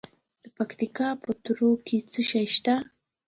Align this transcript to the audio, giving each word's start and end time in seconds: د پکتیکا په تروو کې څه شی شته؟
د 0.43 0.45
پکتیکا 0.57 1.09
په 1.23 1.31
تروو 1.43 1.71
کې 1.85 1.97
څه 2.11 2.21
شی 2.29 2.45
شته؟ 2.55 2.75